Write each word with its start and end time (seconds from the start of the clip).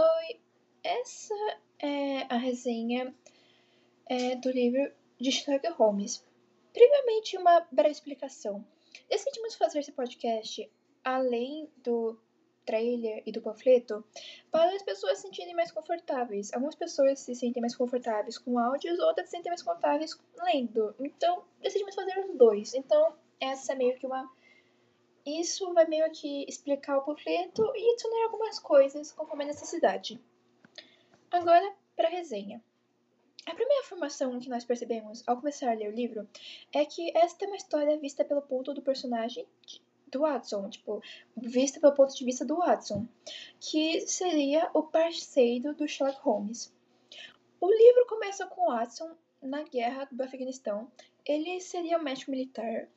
Oi, 0.00 0.40
essa 0.82 1.34
é 1.78 2.22
a 2.30 2.38
resenha 2.38 3.14
é, 4.08 4.34
do 4.34 4.50
livro 4.50 4.90
de 5.20 5.30
Sherlock 5.30 5.68
Holmes. 5.72 6.24
Primeiramente, 6.72 7.36
uma 7.36 7.60
breve 7.70 7.90
explicação. 7.90 8.64
Decidimos 9.10 9.56
fazer 9.56 9.80
esse 9.80 9.92
podcast 9.92 10.70
além 11.04 11.68
do 11.84 12.18
trailer 12.64 13.22
e 13.26 13.30
do 13.30 13.42
panfleto 13.42 14.02
para 14.50 14.74
as 14.74 14.82
pessoas 14.82 15.18
se 15.18 15.24
sentirem 15.24 15.54
mais 15.54 15.70
confortáveis. 15.70 16.50
Algumas 16.54 16.76
pessoas 16.76 17.18
se 17.18 17.34
sentem 17.34 17.60
mais 17.60 17.76
confortáveis 17.76 18.38
com 18.38 18.58
áudios, 18.58 18.98
outras 19.00 19.26
se 19.26 19.32
sentem 19.32 19.50
mais 19.50 19.62
confortáveis 19.62 20.18
lendo. 20.44 20.94
Então, 20.98 21.44
decidimos 21.60 21.94
fazer 21.94 22.18
os 22.20 22.38
dois. 22.38 22.72
Então, 22.72 23.14
essa 23.38 23.74
é 23.74 23.76
meio 23.76 23.98
que 23.98 24.06
uma 24.06 24.26
isso 25.24 25.72
vai 25.74 25.86
meio 25.86 26.10
que 26.10 26.44
explicar 26.48 26.98
o 26.98 27.02
panfleto 27.02 27.62
e 27.74 27.90
adicionar 27.92 28.24
algumas 28.24 28.58
coisas 28.58 29.12
conforme 29.12 29.44
a 29.44 29.48
necessidade. 29.48 30.20
Agora, 31.30 31.74
para 31.96 32.08
a 32.08 32.10
resenha. 32.10 32.62
A 33.46 33.54
primeira 33.54 33.84
informação 33.84 34.38
que 34.38 34.48
nós 34.48 34.64
percebemos 34.64 35.22
ao 35.26 35.36
começar 35.36 35.70
a 35.70 35.74
ler 35.74 35.88
o 35.88 35.94
livro 35.94 36.28
é 36.72 36.84
que 36.84 37.16
esta 37.16 37.44
é 37.44 37.48
uma 37.48 37.56
história 37.56 37.98
vista 37.98 38.24
pelo 38.24 38.42
ponto 38.42 38.74
do 38.74 38.82
personagem 38.82 39.46
do 40.08 40.20
Watson, 40.20 40.68
tipo, 40.68 41.02
vista 41.36 41.80
pelo 41.80 41.94
ponto 41.94 42.14
de 42.14 42.24
vista 42.24 42.44
do 42.44 42.56
Watson, 42.56 43.06
que 43.60 44.00
seria 44.02 44.70
o 44.74 44.82
parceiro 44.82 45.74
do 45.74 45.88
Sherlock 45.88 46.20
Holmes. 46.20 46.72
O 47.60 47.70
livro 47.70 48.06
começa 48.06 48.46
com 48.46 48.66
Watson 48.66 49.14
na 49.40 49.62
guerra 49.62 50.08
do 50.10 50.22
Afeganistão. 50.22 50.90
Ele 51.24 51.60
seria 51.60 51.98
um 51.98 52.02
médico 52.02 52.30
militar 52.30 52.88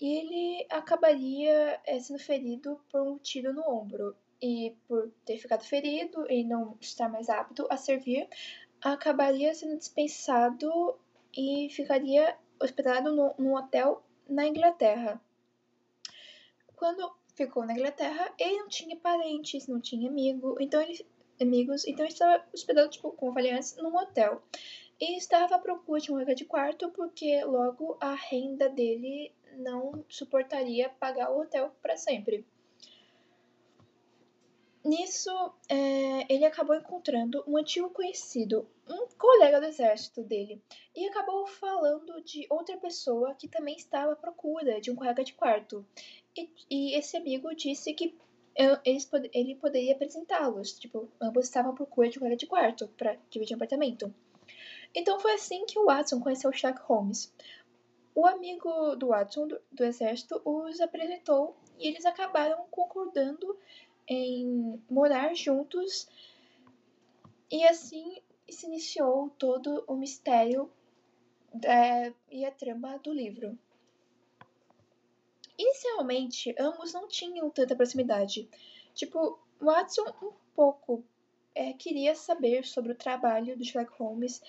e 0.00 0.18
ele 0.18 0.66
acabaria 0.70 1.80
é, 1.84 2.00
sendo 2.00 2.18
ferido 2.18 2.80
por 2.90 3.02
um 3.02 3.18
tiro 3.18 3.52
no 3.52 3.62
ombro. 3.68 4.16
E 4.42 4.74
por 4.88 5.12
ter 5.26 5.36
ficado 5.36 5.62
ferido 5.62 6.26
e 6.30 6.42
não 6.42 6.74
estar 6.80 7.10
mais 7.10 7.28
apto 7.28 7.66
a 7.68 7.76
servir, 7.76 8.26
acabaria 8.80 9.54
sendo 9.54 9.76
dispensado 9.76 10.98
e 11.36 11.68
ficaria 11.70 12.34
hospedado 12.58 13.14
no, 13.14 13.34
num 13.38 13.54
hotel 13.54 14.02
na 14.26 14.46
Inglaterra. 14.46 15.20
Quando 16.74 17.12
ficou 17.34 17.66
na 17.66 17.74
Inglaterra, 17.74 18.32
ele 18.38 18.58
não 18.58 18.68
tinha 18.68 18.96
parentes, 18.96 19.66
não 19.66 19.78
tinha 19.78 20.08
amigo, 20.08 20.56
então 20.58 20.80
ele, 20.80 21.04
amigos, 21.38 21.86
então 21.86 22.06
ele 22.06 22.12
estava 22.12 22.42
hospedado, 22.54 22.88
tipo, 22.88 23.12
como 23.12 23.30
eu 23.30 23.34
falei 23.34 23.52
antes, 23.52 23.76
num 23.76 23.94
hotel. 23.94 24.42
E 24.98 25.16
estava 25.16 25.56
à 25.56 25.58
procura 25.58 26.00
de 26.00 26.12
um 26.12 26.18
lugar 26.18 26.34
de 26.34 26.44
quarto 26.44 26.90
porque 26.90 27.42
logo 27.44 27.96
a 28.00 28.14
renda 28.14 28.68
dele 28.68 29.32
não 29.60 30.04
suportaria 30.08 30.88
pagar 30.88 31.30
o 31.30 31.40
hotel 31.40 31.74
para 31.82 31.96
sempre. 31.96 32.44
Nisso, 34.82 35.30
é, 35.68 36.32
ele 36.32 36.44
acabou 36.44 36.74
encontrando 36.74 37.44
um 37.46 37.58
antigo 37.58 37.90
conhecido, 37.90 38.66
um 38.88 39.06
colega 39.18 39.60
do 39.60 39.66
exército 39.66 40.22
dele, 40.22 40.60
e 40.96 41.06
acabou 41.06 41.46
falando 41.46 42.22
de 42.22 42.46
outra 42.48 42.78
pessoa 42.78 43.34
que 43.34 43.46
também 43.46 43.76
estava 43.76 44.12
à 44.12 44.16
procura 44.16 44.80
de 44.80 44.90
um 44.90 44.96
colega 44.96 45.22
de 45.22 45.34
quarto. 45.34 45.84
E, 46.34 46.48
e 46.70 46.94
esse 46.94 47.14
amigo 47.14 47.54
disse 47.54 47.92
que 47.92 48.16
eles, 48.84 49.08
ele 49.34 49.54
poderia 49.54 49.94
apresentá-los, 49.94 50.72
tipo, 50.78 51.08
ambos 51.20 51.44
estavam 51.44 51.72
à 51.72 51.74
procura 51.74 52.08
de 52.08 52.18
um 52.18 52.20
colega 52.20 52.36
de 52.36 52.46
quarto 52.46 52.88
para 52.96 53.18
dividir 53.28 53.54
um 53.54 53.58
apartamento. 53.58 54.12
Então 54.94 55.20
foi 55.20 55.34
assim 55.34 55.66
que 55.66 55.78
o 55.78 55.86
Watson 55.86 56.20
conheceu 56.20 56.52
Sherlock 56.52 56.82
Holmes. 56.86 57.32
O 58.14 58.26
amigo 58.26 58.96
do 58.96 59.08
Watson, 59.08 59.46
do, 59.46 59.60
do 59.70 59.84
exército, 59.84 60.40
os 60.44 60.80
apresentou 60.80 61.56
e 61.78 61.88
eles 61.88 62.04
acabaram 62.04 62.64
concordando 62.70 63.58
em 64.08 64.82
morar 64.90 65.34
juntos 65.34 66.08
e 67.50 67.64
assim 67.64 68.20
se 68.48 68.66
iniciou 68.66 69.30
todo 69.30 69.84
o 69.86 69.96
mistério 69.96 70.70
da, 71.54 72.12
e 72.30 72.44
a 72.44 72.50
trama 72.50 72.98
do 72.98 73.12
livro. 73.12 73.58
Inicialmente, 75.56 76.54
ambos 76.58 76.92
não 76.92 77.06
tinham 77.06 77.50
tanta 77.50 77.76
proximidade. 77.76 78.48
Tipo, 78.94 79.38
Watson 79.60 80.04
um 80.22 80.32
pouco 80.54 81.04
é, 81.54 81.72
queria 81.72 82.14
saber 82.14 82.66
sobre 82.66 82.92
o 82.92 82.96
trabalho 82.96 83.56
do 83.56 83.64
Sherlock 83.64 83.96
Holmes 83.98 84.42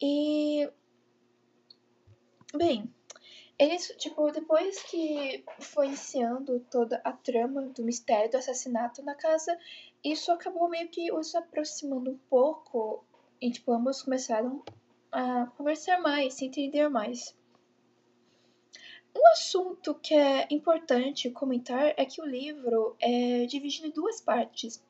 e 0.00 0.68
Bem, 2.54 2.92
eles, 3.58 3.94
tipo, 3.96 4.30
depois 4.30 4.82
que 4.82 5.42
foi 5.58 5.86
iniciando 5.86 6.60
toda 6.70 7.00
a 7.02 7.12
trama 7.12 7.62
do 7.62 7.82
mistério 7.82 8.30
do 8.30 8.36
assassinato 8.36 9.02
na 9.02 9.14
casa, 9.14 9.58
isso 10.04 10.30
acabou 10.30 10.68
meio 10.68 10.88
que 10.88 11.10
os 11.10 11.34
aproximando 11.34 12.10
um 12.10 12.18
pouco 12.28 13.04
e, 13.40 13.50
tipo, 13.50 13.72
ambos 13.72 14.02
começaram 14.02 14.62
a 15.10 15.46
conversar 15.56 16.00
mais, 16.00 16.34
se 16.34 16.44
entender 16.44 16.88
mais. 16.90 17.34
Um 19.16 19.26
assunto 19.28 19.94
que 19.94 20.14
é 20.14 20.46
importante 20.50 21.30
comentar 21.30 21.94
é 21.96 22.04
que 22.04 22.20
o 22.20 22.26
livro 22.26 22.96
é 23.00 23.46
dividido 23.46 23.86
em 23.86 23.90
duas 23.90 24.20
partes. 24.20 24.82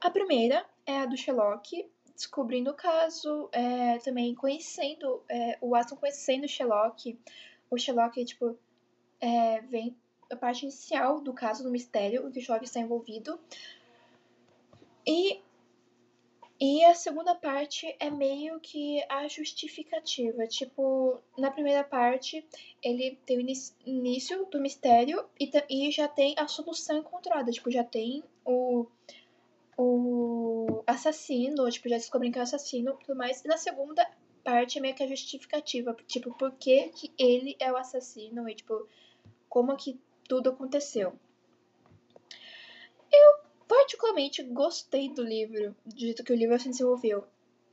A 0.00 0.10
primeira 0.10 0.66
é 0.84 0.98
a 0.98 1.06
do 1.06 1.16
Sherlock, 1.16 1.90
descobrindo 2.16 2.70
o 2.70 2.74
caso, 2.74 3.48
é, 3.52 3.98
também 3.98 4.34
conhecendo, 4.34 5.22
é, 5.28 5.58
o 5.60 5.70
Watson 5.70 5.96
conhecendo 5.96 6.44
o 6.44 6.48
Sherlock. 6.48 7.18
O 7.70 7.78
Sherlock, 7.78 8.24
tipo, 8.24 8.58
é, 9.20 9.60
vem 9.60 9.94
a 10.30 10.34
parte 10.34 10.62
inicial 10.62 11.20
do 11.20 11.32
caso 11.32 11.62
do 11.62 11.70
mistério, 11.70 12.26
em 12.26 12.32
que 12.32 12.38
o 12.38 12.42
Sherlock 12.42 12.64
está 12.64 12.80
envolvido. 12.80 13.38
E, 15.06 15.40
e 16.58 16.84
a 16.84 16.94
segunda 16.94 17.34
parte 17.34 17.94
é 18.00 18.10
meio 18.10 18.58
que 18.60 19.04
a 19.10 19.28
justificativa. 19.28 20.46
Tipo, 20.46 21.20
na 21.36 21.50
primeira 21.50 21.84
parte, 21.84 22.44
ele 22.82 23.18
tem 23.26 23.36
o 23.36 23.46
início 23.84 24.46
do 24.46 24.58
mistério 24.58 25.28
e, 25.38 25.50
e 25.68 25.92
já 25.92 26.08
tem 26.08 26.34
a 26.38 26.48
solução 26.48 26.96
encontrada. 26.96 27.52
Tipo, 27.52 27.70
já 27.70 27.84
tem 27.84 28.24
o 28.44 28.86
o 29.76 30.82
assassino, 30.86 31.68
tipo, 31.70 31.88
já 31.88 31.96
descobrem 31.96 32.32
que 32.32 32.38
é 32.38 32.40
o 32.40 32.44
assassino 32.44 32.92
e 32.92 33.04
tudo 33.04 33.16
mais. 33.16 33.44
E 33.44 33.48
na 33.48 33.56
segunda 33.56 34.08
parte 34.42 34.78
é 34.78 34.80
meio 34.80 34.94
que 34.94 35.02
a 35.02 35.08
justificativa, 35.08 35.94
tipo, 36.06 36.32
por 36.38 36.52
que, 36.52 36.88
que 36.90 37.12
ele 37.18 37.56
é 37.58 37.70
o 37.70 37.76
assassino 37.76 38.48
e, 38.48 38.54
tipo, 38.54 38.88
como 39.48 39.76
que 39.76 40.00
tudo 40.28 40.50
aconteceu. 40.50 41.12
Eu 43.12 43.46
particularmente 43.68 44.42
gostei 44.42 45.08
do 45.08 45.22
livro, 45.22 45.74
do 45.84 45.98
jeito 45.98 46.24
que 46.24 46.32
o 46.32 46.36
livro 46.36 46.58
se 46.58 46.68
desenvolveu. 46.68 47.24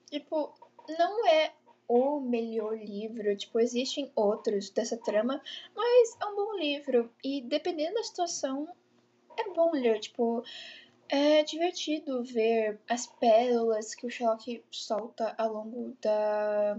Tipo, 0.10 0.54
não 0.98 1.28
é 1.28 1.54
o 1.88 2.20
melhor 2.20 2.78
livro, 2.78 3.36
tipo, 3.36 3.60
existem 3.60 4.12
outros 4.16 4.70
dessa 4.70 4.98
trama, 4.98 5.42
mas 5.76 6.18
é 6.22 6.26
um 6.26 6.36
bom 6.36 6.56
livro. 6.58 7.12
E 7.24 7.42
dependendo 7.42 7.96
da 7.96 8.04
situação, 8.04 8.68
é 9.38 9.50
bom 9.54 9.72
ler, 9.72 10.00
tipo, 10.00 10.44
é 11.14 11.44
divertido 11.44 12.24
ver 12.24 12.80
as 12.90 13.06
pérolas 13.06 13.94
que 13.94 14.08
o 14.08 14.10
Sherlock 14.10 14.64
solta 14.72 15.36
ao 15.38 15.54
longo 15.54 15.96
da, 16.02 16.76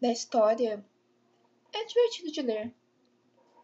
da 0.00 0.12
história. 0.12 0.84
É 1.74 1.84
divertido 1.84 2.30
de 2.30 2.42
ler. 2.42 2.74